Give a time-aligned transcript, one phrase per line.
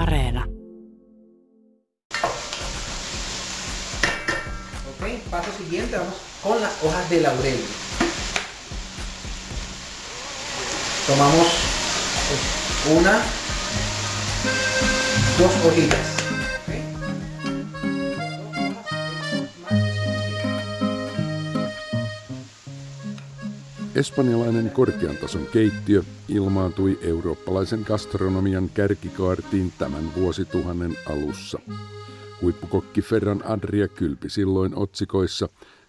[0.00, 0.46] Areena.
[4.90, 7.60] Ok, paso siguiente, vamos con las hojas de laurel.
[11.06, 11.46] Tomamos
[12.98, 13.20] una,
[15.38, 16.25] dos hojitas.
[23.96, 31.58] Espanjalainen korkean tason keittiö ilmaantui eurooppalaisen gastronomian kärkikaartiin tämän vuosituhannen alussa.
[32.42, 35.48] Huippukokki Ferran Adria kylpi silloin otsikoissa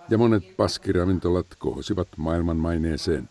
[0.10, 3.30] ja monet paskiravintolat kohosivat maailmanmaineeseen.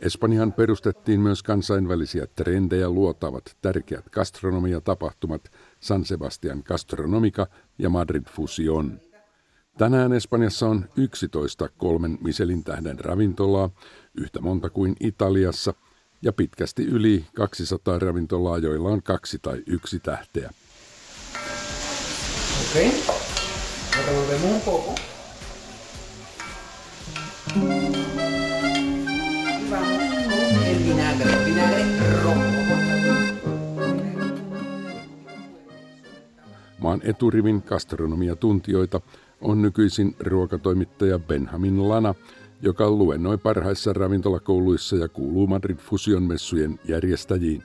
[0.00, 5.42] Espanjahan perustettiin myös kansainvälisiä trendejä luotavat tärkeät gastronomiatapahtumat
[5.80, 7.46] San Sebastian Gastronomica
[7.78, 9.00] ja Madrid Fusion.
[9.78, 13.70] Tänään Espanjassa on 11 kolmen Michelin tähden ravintolaa,
[14.14, 15.74] yhtä monta kuin Italiassa,
[16.22, 20.50] ja pitkästi yli 200 ravintolaa, joilla on kaksi tai yksi tähteä.
[22.60, 23.12] Ok.
[23.96, 24.94] Lo revolvemos un poco.
[36.78, 39.00] Maan eturivin gastronomiatuntijoita
[39.40, 42.14] on nykyisin ruokatoimittaja Benjamin Lana,
[42.62, 47.62] joka luennoi parhaissa ravintolakouluissa ja kuuluu Madrid Fusion messujen järjestäjiin.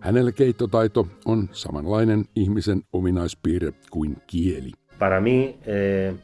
[0.00, 4.72] Hänellä keittotaito on samanlainen ihmisen ominaispiirre kuin kieli.
[4.98, 6.14] Para mí eh,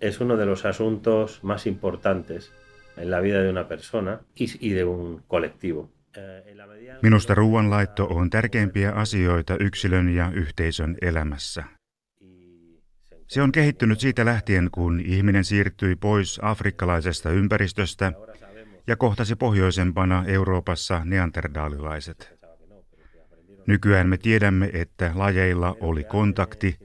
[0.00, 2.52] es uno de los asuntos más importantes
[2.96, 4.18] en la vida de una persona
[4.60, 5.88] y, de un colectivo.
[6.16, 6.54] Eh,
[7.02, 11.64] Minusta ruoanlaitto on tärkeimpiä asioita yksilön ja yhteisön elämässä.
[13.26, 18.12] Se on kehittynyt siitä lähtien, kun ihminen siirtyi pois afrikkalaisesta ympäristöstä
[18.86, 22.38] ja kohtasi pohjoisempana Euroopassa neandertalilaiset.
[23.66, 26.78] Nykyään me tiedämme, että lajeilla oli kontakti,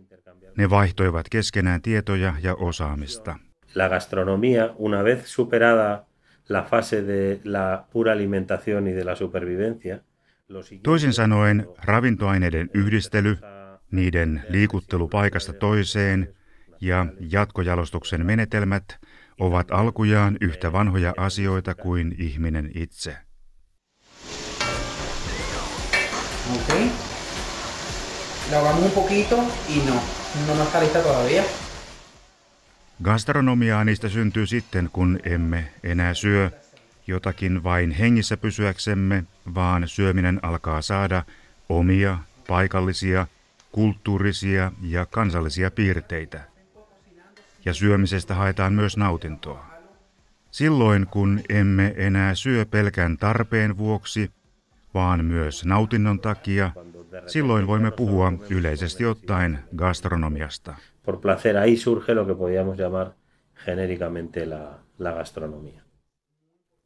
[0.58, 3.40] ne vaihtoivat keskenään tietoja ja osaamista.
[3.76, 6.06] La gastronomía, una vez superada
[6.50, 10.00] la fase de la pura alimentación y de la supervivencia,
[10.84, 13.38] Toisin sanoen ravintoaineiden yhdistely,
[13.92, 16.36] niiden liikuttelu paikasta toiseen
[16.82, 18.98] ja jatkojalostuksen menetelmät
[19.40, 23.18] ovat alkujaan yhtä vanhoja asioita kuin ihminen itse.
[28.84, 29.36] Un poquito
[29.70, 29.94] y no,
[30.48, 31.44] no, no está lista todavía.
[33.04, 36.52] Gastronomiaa niistä syntyy sitten, kun emme enää syö
[37.08, 39.24] jotakin vain hengissä pysyäksemme,
[39.56, 41.24] vaan syöminen alkaa saada
[41.70, 43.28] omia, paikallisia,
[43.72, 46.59] kulttuurisia ja kansallisia piirteitä.
[47.66, 49.66] Ja syömisestä haetaan myös nautintoa.
[50.52, 54.32] Silloin, kun emme enää syö pelkän tarpeen vuoksi,
[54.94, 56.72] vaan myös nautinnon takia,
[57.28, 60.76] silloin voimme puhua yleisesti ottaen gastronomiasta.
[61.10, 63.16] por placer, ahí surge lo que podríamos llamar
[63.66, 65.82] genéricamente la, la gastronomía.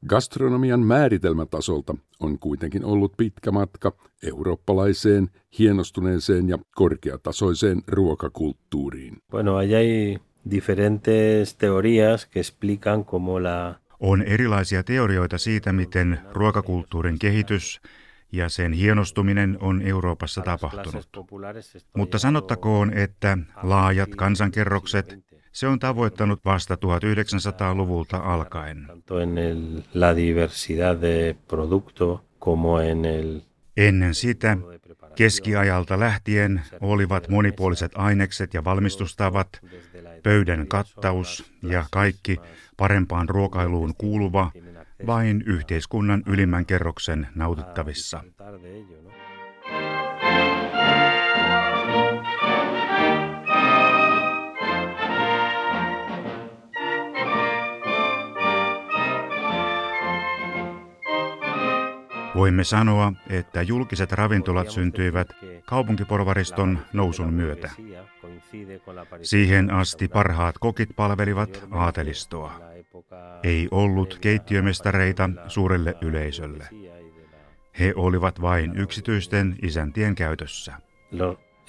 [0.07, 3.91] Gastronomian määritelmätasolta on kuitenkin ollut pitkä matka
[4.23, 5.29] eurooppalaiseen,
[5.59, 9.17] hienostuneeseen ja korkeatasoiseen ruokakulttuuriin.
[9.31, 10.17] Bueno, ahí hay
[10.51, 17.81] diferentes teorías que explican cómo la, On erilaisia teorioita siitä, miten ruokakulttuurin kehitys
[18.31, 21.09] ja sen hienostuminen on Euroopassa tapahtunut.
[21.97, 25.19] Mutta sanottakoon, että laajat kansankerrokset,
[25.51, 28.87] se on tavoittanut vasta 1900-luvulta alkaen.
[33.77, 34.57] Ennen sitä,
[35.15, 39.61] keskiajalta lähtien, olivat monipuoliset ainekset ja valmistustavat,
[40.23, 42.37] pöydän kattaus ja kaikki
[42.77, 44.51] parempaan ruokailuun kuuluva
[45.05, 48.23] vain yhteiskunnan ylimmän kerroksen nautittavissa.
[62.35, 65.27] Voimme sanoa, että julkiset ravintolat syntyivät
[65.65, 67.69] kaupunkiporvariston nousun myötä.
[69.21, 72.61] Siihen asti parhaat kokit palvelivat aatelistoa.
[73.43, 76.67] Ei ollut keittiömestareita suurelle yleisölle.
[77.79, 80.73] He olivat vain yksityisten isäntien käytössä.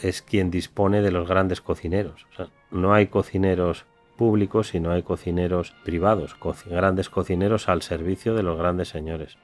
[0.02, 2.26] Es quien dispone de los grandes cocineros.
[2.70, 8.58] No hay cocineros públicos, sino hay cocineros privados, coci- grandes cocineros al servicio de los
[8.58, 9.38] grandes señores.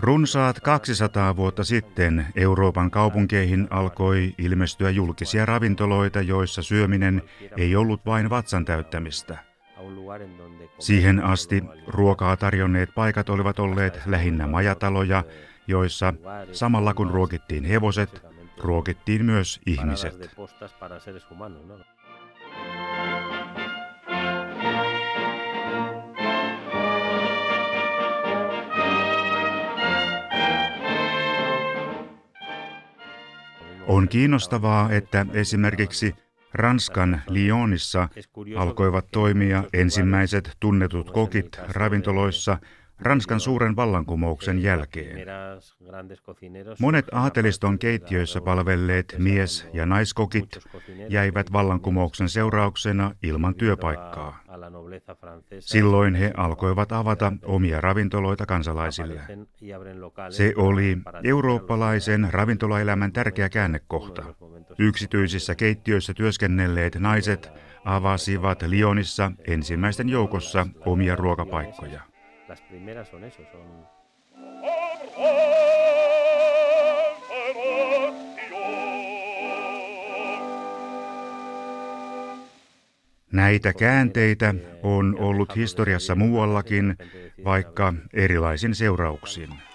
[0.00, 7.22] Runsaat 200 vuotta sitten Euroopan kaupunkeihin alkoi ilmestyä julkisia ravintoloita, joissa syöminen
[7.56, 9.38] ei ollut vain vatsan täyttämistä.
[10.78, 15.24] Siihen asti ruokaa tarjonneet paikat olivat olleet lähinnä majataloja,
[15.66, 16.14] joissa
[16.52, 18.22] samalla kun ruokittiin hevoset,
[18.58, 20.30] ruokittiin myös ihmiset.
[33.88, 36.14] On kiinnostavaa, että esimerkiksi
[36.54, 38.08] Ranskan Lyonissa
[38.56, 42.58] alkoivat toimia ensimmäiset tunnetut kokit ravintoloissa
[43.00, 45.26] Ranskan suuren vallankumouksen jälkeen.
[46.80, 50.58] Monet aateliston keittiöissä palvelleet mies- ja naiskokit
[51.08, 54.40] jäivät vallankumouksen seurauksena ilman työpaikkaa.
[55.60, 59.20] Silloin he alkoivat avata omia ravintoloita kansalaisille.
[60.30, 64.24] Se oli eurooppalaisen ravintolaelämän tärkeä käännekohta.
[64.78, 67.50] Yksityisissä keittiöissä työskennelleet naiset
[67.84, 72.07] avasivat Lyonissa ensimmäisten joukossa omia ruokapaikkoja.
[72.48, 73.86] Las primeras son eso, son...
[83.32, 86.96] Näitä käänteitä on ollut historiassa muuallakin,
[87.44, 89.67] vaikka erilaisin seurauksin.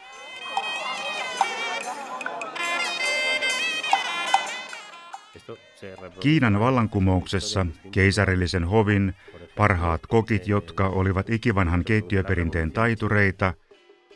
[6.19, 9.13] Kiinan vallankumouksessa keisarillisen hovin
[9.57, 13.53] parhaat kokit, jotka olivat ikivanhan keittiöperinteen taitureita,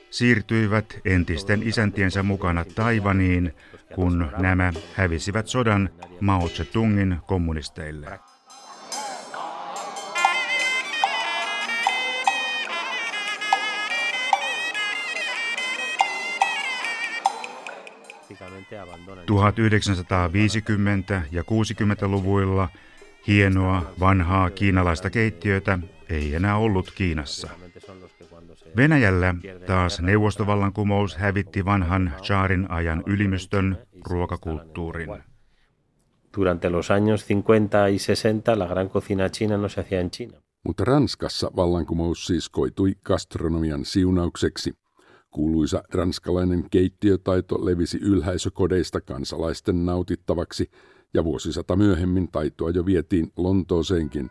[0.10, 3.54] siirtyivät entisten isäntiensä mukana Taivaniin,
[3.96, 5.90] kun nämä hävisivät sodan
[6.22, 8.20] Mao Zedongin kommunisteille.–
[19.32, 19.36] 1950-
[21.32, 22.70] ja 60-luvuilla
[23.28, 25.80] Hienoa, vanhaa kiinalaista keittiötä
[26.10, 27.50] ei enää ollut Kiinassa.
[28.78, 29.36] Venäjällä
[29.66, 33.78] taas neuvostovallankumous hävitti vanhan Charin ajan ylimystön
[34.10, 35.10] ruokakulttuurin.
[36.38, 40.38] Durante los años 50 y 60 la gran cocina china no se hacía en China.
[40.66, 44.74] Mutta Ranskassa vallankumous siis koitui gastronomian siunaukseksi.
[45.38, 50.70] Kuuluisa ranskalainen keittiötaito levisi ylhäisökodeista kansalaisten nautittavaksi–
[51.14, 54.30] ja vuosisata myöhemmin taitoa jo vietiin Lontooseenkin.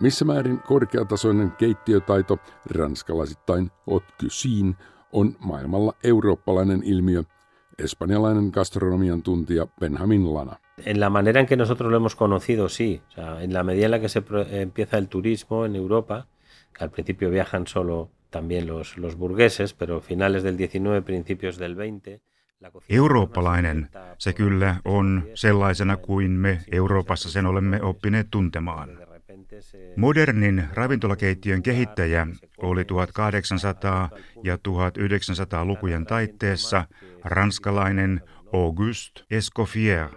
[0.00, 2.38] Missä määrin korkeatasoinen keittiötaito,
[2.70, 4.74] ranskalaisittain haute cuisine,
[5.12, 7.24] on maailmalla eurooppalainen ilmiö,
[7.84, 10.60] espanjalainen gastronomian tuntija Benjamin Lana.
[10.84, 13.02] En la manera en que nosotros lo hemos conocido, sí.
[13.08, 16.26] O sea, en la medida en la que se empieza el turismo en Europa,
[16.72, 21.74] que al principio viajan solo también los, los burgueses, pero finales del 19, principios del
[21.74, 22.20] 20,
[22.88, 23.88] Eurooppalainen
[24.18, 28.88] se kyllä on sellaisena kuin me Euroopassa sen olemme oppineet tuntemaan.
[29.96, 32.26] Modernin ravintolakeittiön kehittäjä
[32.58, 36.84] oli 1800- ja 1900-lukujen taitteessa
[37.24, 38.20] ranskalainen
[38.52, 40.08] Auguste Escoffier.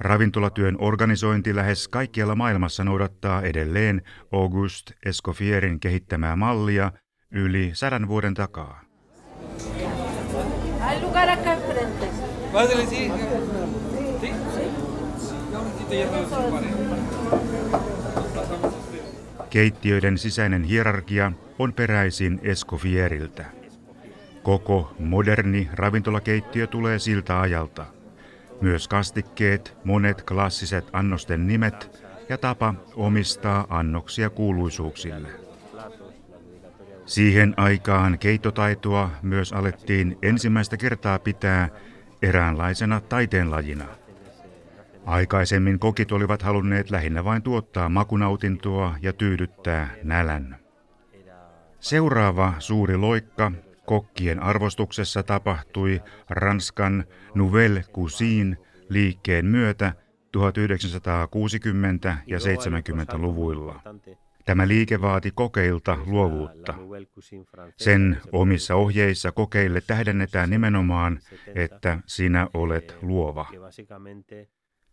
[0.00, 4.02] Ravintolatyön organisointi lähes kaikkialla maailmassa noudattaa edelleen
[4.32, 6.92] Auguste Escoffierin kehittämää mallia
[7.30, 8.80] yli sadan vuoden takaa.
[19.50, 23.44] Keittiöiden sisäinen hierarkia on peräisin Escoffieriltä.
[24.42, 27.86] Koko moderni ravintolakeittiö tulee siltä ajalta.
[28.60, 35.28] Myös kastikkeet, monet klassiset annosten nimet ja tapa omistaa annoksia kuuluisuuksille.
[37.06, 41.68] Siihen aikaan keittotaitoa myös alettiin ensimmäistä kertaa pitää
[42.22, 43.84] eräänlaisena taiteenlajina.
[45.08, 50.56] Aikaisemmin kokit olivat halunneet lähinnä vain tuottaa makunautintoa ja tyydyttää nälän.
[51.80, 53.52] Seuraava suuri loikka
[53.86, 58.56] kokkien arvostuksessa tapahtui Ranskan Nouvelle Cuisine
[58.88, 59.92] liikkeen myötä
[60.36, 60.40] 1960-
[62.26, 63.80] ja 70-luvuilla.
[64.44, 66.74] Tämä liike vaati kokeilta luovuutta.
[67.76, 71.20] Sen omissa ohjeissa kokeille tähdennetään nimenomaan,
[71.54, 73.46] että sinä olet luova.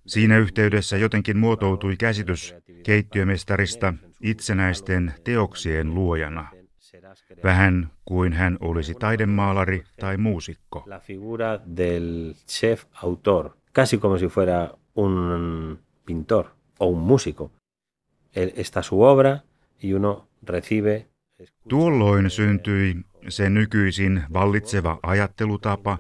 [0.07, 6.47] Siinä yhteydessä jotenkin muotoutui käsitys keittiömestarista itsenäisten teoksien luojana.
[7.43, 10.83] Vähän kuin hän olisi taidemaalari tai muusikko.
[10.85, 16.45] La figura del chef autor, casi como si fuera un pintor
[16.79, 17.51] o un músico.
[18.35, 19.39] Está su obra
[19.83, 21.07] y uno recibe
[21.69, 22.97] Tuolloin syntyi
[23.29, 25.97] se nykyisin vallitseva ajattelutapa,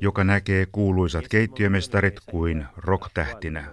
[0.00, 3.64] joka näkee kuuluisat keittiömestarit kuin rocktähtinä.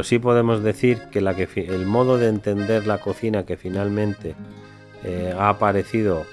[0.00, 4.34] Pero sí podemos decir que, la que el modo de entender la cocina que finalmente
[5.04, 6.24] eh, ha aparecido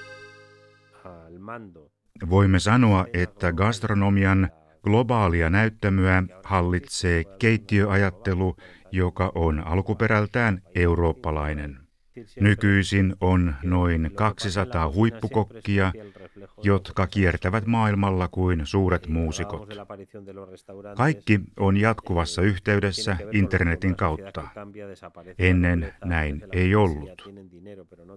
[1.04, 1.90] al mando.
[2.30, 4.50] Voimme sanoa, että gastronomian
[4.82, 8.56] globaalia näyttämöä hallitsee keittiöajattelu,
[8.92, 11.87] joka on alkuperältään eurooppalainen.
[12.40, 15.92] Nykyisin on noin 200 huippukokkia,
[16.62, 19.74] jotka kiertävät maailmalla kuin suuret muusikot.
[20.96, 24.48] Kaikki on jatkuvassa yhteydessä internetin kautta.
[25.38, 27.32] Ennen näin ei ollut.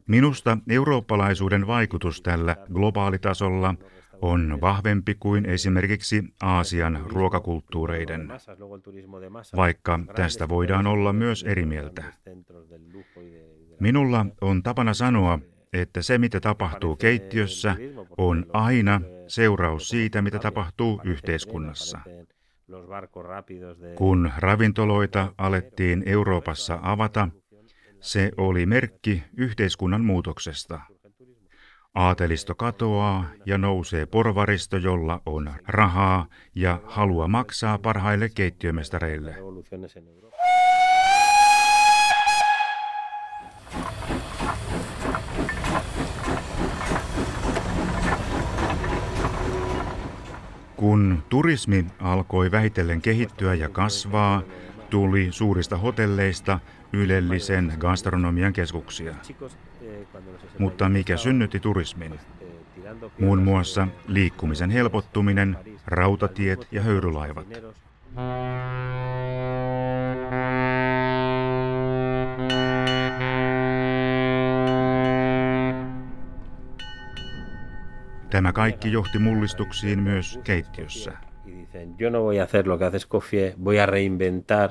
[0.07, 3.75] Minusta eurooppalaisuuden vaikutus tällä globaalitasolla
[4.21, 8.31] on vahvempi kuin esimerkiksi Aasian ruokakulttuureiden,
[9.55, 12.03] vaikka tästä voidaan olla myös eri mieltä.
[13.81, 15.39] Minulla on tapana sanoa,
[15.73, 17.75] että se mitä tapahtuu keittiössä
[18.17, 21.99] on aina seuraus siitä, mitä tapahtuu yhteiskunnassa.
[23.95, 27.27] Kun ravintoloita alettiin Euroopassa avata,
[27.99, 30.79] se oli merkki yhteiskunnan muutoksesta.
[31.95, 39.35] Aatelisto katoaa ja nousee porvaristo, jolla on rahaa ja halua maksaa parhaille keittiömestareille.
[50.75, 54.41] Kun turismi alkoi vähitellen kehittyä ja kasvaa,
[54.89, 56.59] tuli suurista hotelleista
[56.93, 59.15] ylellisen gastronomian keskuksia.
[60.59, 62.19] Mutta mikä synnytti turismin?
[63.19, 67.47] Muun muassa liikkumisen helpottuminen, rautatiet ja höyrylaivat.
[78.31, 81.11] Tämä kaikki johti mullistuksiin myös keittiössä.
[81.99, 84.69] Yo no voy a hacer lo que hace Escoffier, voy a reinventar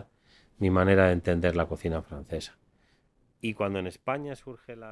[0.61, 2.53] mi manera de entender la cocina francesa.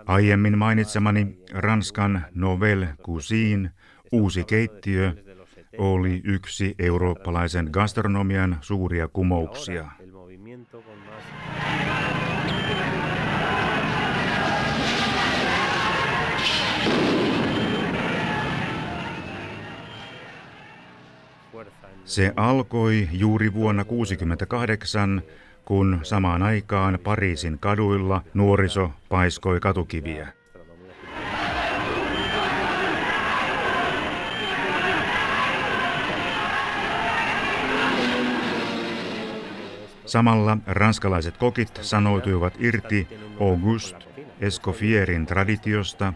[0.07, 3.71] Aiemmin mainitsemani Ranskan Nouvelle Cuisine,
[4.13, 5.13] uusi keittiö,
[5.79, 9.91] oli yksi eurooppalaisen gastronomian suuria kumouksia.
[22.09, 25.23] Se alkoi juuri vuonna 1968,
[25.65, 30.29] kun samaan aikaan Pariisin kaduilla nuoriso paiskoi katukiviä.
[40.07, 43.09] Samalla ranskalaiset kokit sanoituivat irti
[43.41, 44.05] Auguste
[44.41, 46.13] Escoffierin traditiosta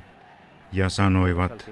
[0.73, 1.71] ja sanoivat,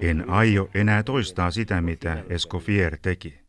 [0.00, 3.45] en aio enää toistaa sitä, mitä Escoffier teki.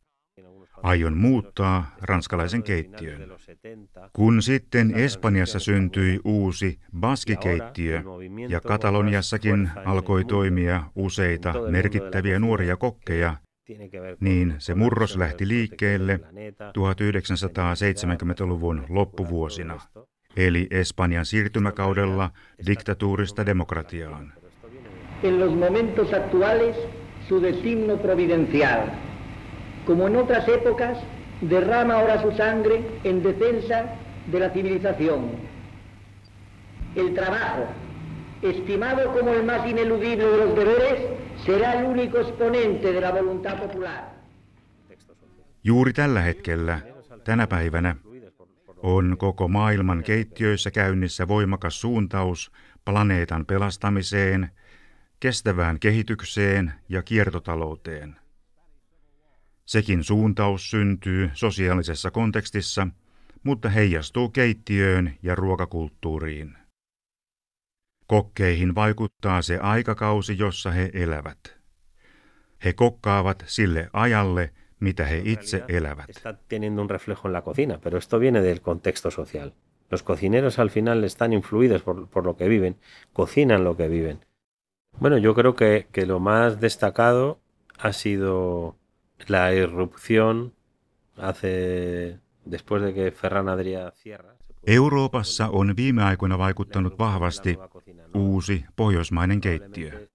[0.87, 3.31] Aion muuttaa ranskalaisen keittiön.
[4.13, 8.03] Kun sitten Espanjassa syntyi uusi baskikeittiö
[8.49, 13.35] ja Kataloniassakin alkoi toimia useita merkittäviä nuoria kokkeja,
[14.19, 16.19] niin se murros lähti liikkeelle
[16.63, 19.79] 1970-luvun loppuvuosina,
[20.37, 22.31] eli Espanjan siirtymäkaudella
[22.65, 24.33] diktatuurista demokratiaan.
[25.23, 26.75] En los momentos actuales
[27.29, 28.79] su destino providencial
[29.87, 30.97] como en otras épocas,
[31.41, 33.85] derrama ahora su sangre en defensa
[34.31, 35.31] de la civilización.
[36.95, 37.67] El trabajo,
[38.41, 40.99] estimado como el más ineludible de los deberes,
[41.45, 44.17] será el único exponente de la voluntad popular.
[45.63, 46.79] Juuri tällä hetkellä,
[47.23, 47.95] tänä päivänä,
[48.77, 52.51] on koko maailman keittiöissä käynnissä voimakas suuntaus
[52.85, 54.49] planeetan pelastamiseen,
[55.19, 58.15] kestävään kehitykseen ja kiertotalouteen–
[59.67, 62.87] Sekin suuntaus syntyy sosiaalisessa kontekstissa,
[63.43, 66.57] mutta heijastuu keittiöön ja ruokakulttuuriin.
[68.05, 71.57] Kokkeihin vaikuttaa se aikakausi, jossa he elävät.
[72.65, 76.05] He kokkaavat sille ajalle, mitä he itse elävät.
[79.91, 82.75] Los cocineros al final están influidos por, por lo que viven,
[83.13, 84.19] cocinan lo que viven.
[85.01, 87.39] Bueno, yo creo que, que lo más destacado
[87.77, 88.76] ha sido
[89.27, 90.53] la irrupción
[91.17, 94.37] hace después de que Ferran Adria cierra.
[94.67, 97.57] Euroopassa on viime aikoina vaikuttanut vahvasti
[98.13, 100.07] uusi pohjoismainen keittiö.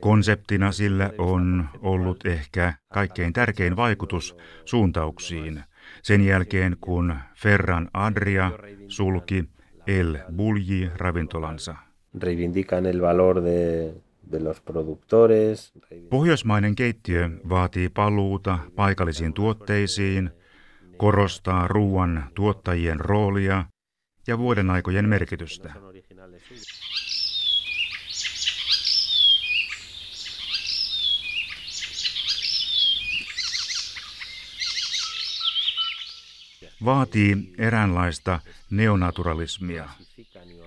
[0.00, 5.62] Konseptina sillä on ollut ehkä kaikkein tärkein vaikutus suuntauksiin
[6.02, 8.50] sen jälkeen, kun Ferran Adria
[8.88, 9.44] sulki
[9.86, 11.76] El Bulli ravintolansa.
[12.22, 13.94] Reivindican el valor de.
[16.10, 20.30] Pohjoismainen keittiö vaatii paluuta paikallisiin tuotteisiin,
[20.96, 23.64] korostaa ruoan tuottajien roolia
[24.26, 25.72] ja vuodenaikojen merkitystä.
[36.84, 39.88] Vaatii eräänlaista neonaturalismia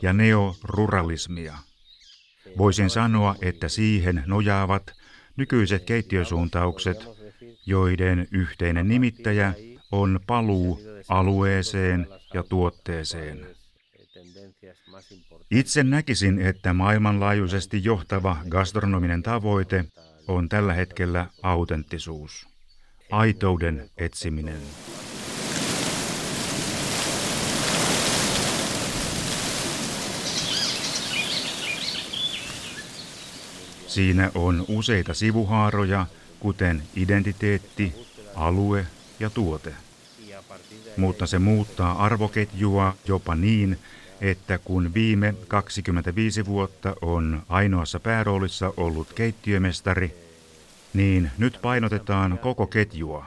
[0.02, 1.58] ja neoruralismia.
[2.58, 4.94] Voisin sanoa, että siihen nojaavat
[5.38, 7.08] nykyiset keittiösuuntaukset,
[7.66, 9.54] joiden yhteinen nimittäjä
[9.92, 13.48] on paluu alueeseen ja tuotteeseen.
[15.52, 19.86] Itse näkisin, että maailmanlaajuisesti johtava gastronominen tavoite
[20.28, 22.48] on tällä hetkellä autenttisuus,
[23.12, 24.62] aitouden etsiminen.
[33.96, 36.06] Siinä on useita sivuhaaroja,
[36.40, 37.96] kuten identiteetti,
[38.36, 38.88] alue
[39.20, 39.74] ja tuote.
[40.98, 43.80] Mutta se muuttaa arvoketjua jopa niin,
[44.22, 50.16] että kun viime 25 vuotta on ainoassa pääroolissa ollut keittiömestari,
[50.94, 53.25] niin nyt painotetaan koko ketjua.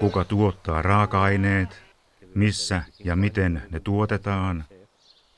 [0.00, 1.87] Kuka tuottaa raaka-aineet,
[2.38, 4.64] missä ja miten ne tuotetaan,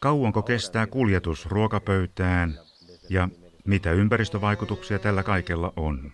[0.01, 2.55] kauanko kestää kuljetus ruokapöytään
[3.09, 3.29] ja
[3.65, 6.13] mitä ympäristövaikutuksia tällä kaikella on.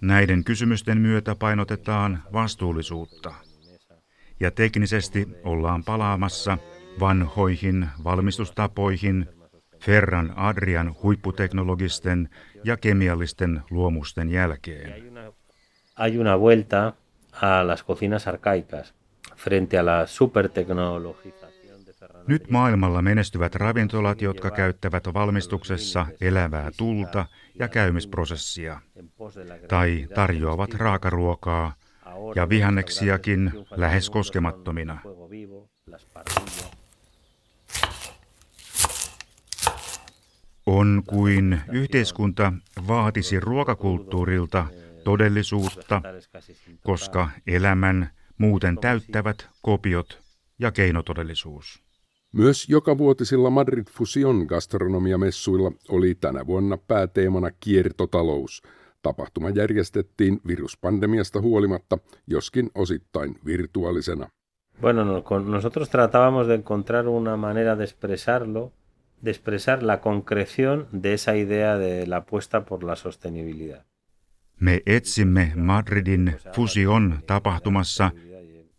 [0.00, 3.34] Näiden kysymysten myötä painotetaan vastuullisuutta.
[4.40, 6.58] Ja teknisesti ollaan palaamassa
[7.00, 9.26] vanhoihin valmistustapoihin
[9.80, 12.28] Ferran Adrian huipputeknologisten
[12.64, 15.12] ja kemiallisten luomusten jälkeen.
[15.94, 16.92] Hay una vuelta
[17.32, 18.94] a las cocinas arcaicas
[19.36, 21.92] frente a la supertecnologización de
[22.26, 27.26] Nyt maailmalla menestyvät ravintolat, jotka käyttävät valmistuksessa elävää tulta
[27.58, 28.80] ja käymisprosessia,
[29.68, 31.72] tai tarjoavat raakaruokaa
[32.34, 35.00] ja vihanneksiakin lähes koskemattomina.
[40.66, 42.52] On kuin yhteiskunta
[42.88, 44.66] vaatisi ruokakulttuurilta
[45.10, 46.02] todellisuutta,
[46.84, 50.20] koska elämän muuten täyttävät kopiot
[50.58, 51.82] ja keinotodellisuus.
[52.32, 58.62] Myös jokavuotisilla Madrid Fusion gastronomiamessuilla oli tänä vuonna pääteemana kiertotalous.
[59.02, 64.28] Tapahtuma järjestettiin viruspandemiasta huolimatta, joskin osittain virtuaalisena.
[64.80, 68.72] Bueno, no, nosotros tratábamos de encontrar una manera de expresarlo,
[69.24, 73.89] de expresar la concreción de esa idea de la apuesta por la sostenibilidad.
[74.60, 78.10] Me etsimme Madridin Fusion tapahtumassa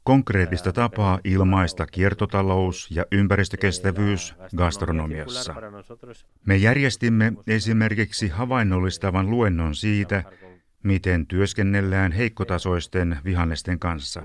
[0.03, 5.55] konkreettista tapaa ilmaista kiertotalous ja ympäristökestävyys gastronomiassa.
[6.45, 10.23] Me järjestimme esimerkiksi havainnollistavan luennon siitä,
[10.83, 14.23] miten työskennellään heikkotasoisten vihannesten kanssa.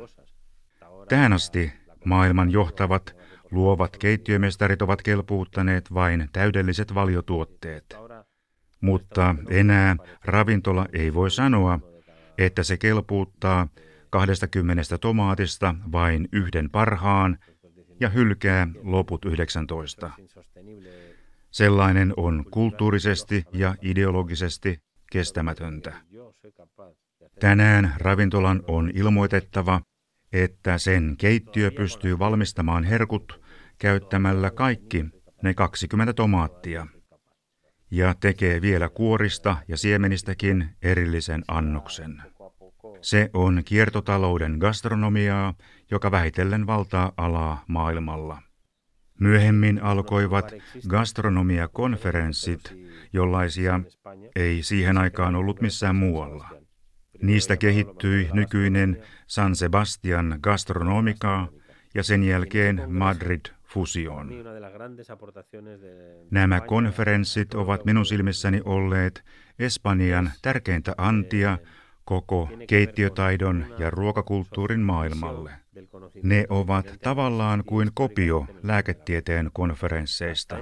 [1.08, 1.72] Tähän asti
[2.04, 3.16] maailman johtavat
[3.50, 7.96] luovat keittiömestarit ovat kelpuuttaneet vain täydelliset valiotuotteet.
[8.86, 11.80] Mutta enää ravintola ei voi sanoa,
[12.38, 13.68] että se kelpuuttaa
[14.10, 17.38] 20 tomaatista vain yhden parhaan
[18.00, 20.10] ja hylkää loput 19.
[21.50, 24.78] Sellainen on kulttuurisesti ja ideologisesti
[25.12, 25.92] kestämätöntä.
[27.40, 29.80] Tänään ravintolan on ilmoitettava,
[30.32, 33.40] että sen keittiö pystyy valmistamaan herkut
[33.78, 35.04] käyttämällä kaikki
[35.42, 36.86] ne 20 tomaattia
[37.90, 42.22] ja tekee vielä kuorista ja siemenistäkin erillisen annoksen.
[43.00, 45.54] Se on kiertotalouden gastronomiaa,
[45.90, 48.42] joka vähitellen valtaa alaa maailmalla.
[49.20, 50.52] Myöhemmin alkoivat
[50.88, 52.74] gastronomiakonferenssit,
[53.12, 53.80] jollaisia
[54.36, 56.48] ei siihen aikaan ollut missään muualla.
[57.22, 61.48] Niistä kehittyi nykyinen San Sebastian Gastronomica
[61.94, 63.46] ja sen jälkeen Madrid
[63.76, 64.30] Fusion.
[66.30, 69.24] Nämä konferenssit ovat minun silmissäni olleet
[69.58, 71.58] Espanjan tärkeintä antia
[72.04, 75.50] koko keittiötaidon ja ruokakulttuurin maailmalle.
[76.22, 80.56] Ne ovat tavallaan kuin kopio lääketieteen konferensseista.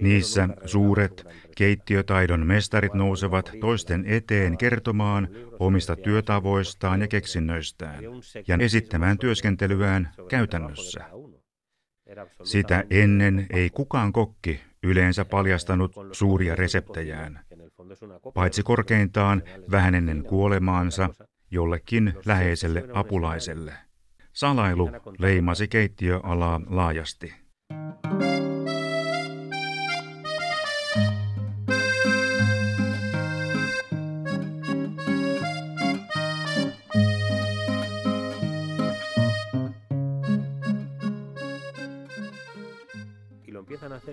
[0.00, 1.24] Niissä suuret
[1.56, 8.04] keittiötaidon mestarit nousevat toisten eteen kertomaan omista työtavoistaan ja keksinnöistään
[8.48, 11.04] ja esittämään työskentelyään käytännössä.
[12.42, 17.40] Sitä ennen ei kukaan kokki yleensä paljastanut suuria reseptejään,
[18.34, 21.08] paitsi korkeintaan vähän ennen kuolemaansa
[21.50, 23.72] jollekin läheiselle apulaiselle.
[24.32, 27.34] Salailu leimasi keittiöalaa laajasti.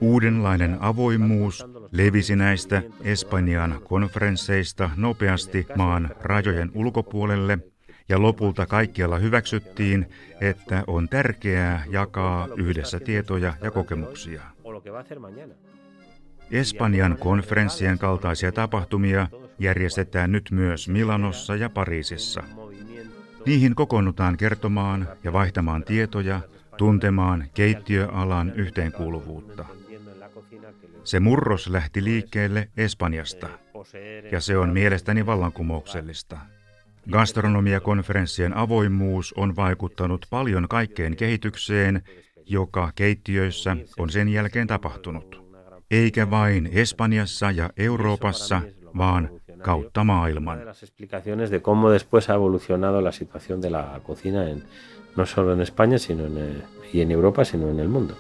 [0.02, 7.60] Uudenlainen avoimuus levisi näistä Espanjan konferensseista nopeasti maan rajojen ulkopuolelle
[8.10, 10.10] ja lopulta kaikkialla hyväksyttiin,
[10.42, 14.42] että on tärkeää jakaa yhdessä tietoja ja kokemuksia.
[16.52, 19.28] Espanjan konferenssien kaltaisia tapahtumia
[19.60, 22.44] järjestetään nyt myös Milanossa ja Pariisissa.
[23.46, 26.42] Niihin kokoonnutaan kertomaan ja vaihtamaan tietoja,
[26.78, 29.66] tuntemaan keittiöalan yhteenkuuluvuutta.
[31.10, 33.50] Se murros lähti liikkeelle Espanjasta,
[34.32, 36.38] ja se on mielestäni vallankumouksellista.
[37.12, 42.02] Gastronomiakonferenssien avoimuus on vaikuttanut paljon kaikkeen kehitykseen,
[42.46, 45.44] joka keittiöissä on sen jälkeen tapahtunut.
[45.92, 48.62] Eikä vain Espanjassa ja Euroopassa,
[48.98, 49.30] vaan
[49.62, 50.60] kautta maailman.
[55.16, 58.16] no solo en España sino en, y en Europa, sino en el mundo.